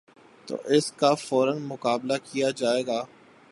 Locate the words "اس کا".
0.67-1.13